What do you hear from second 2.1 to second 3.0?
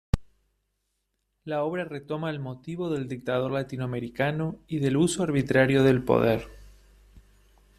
el motivo